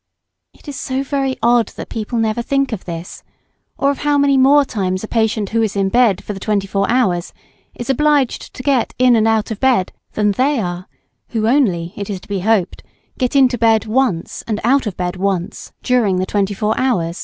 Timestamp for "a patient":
5.03-5.49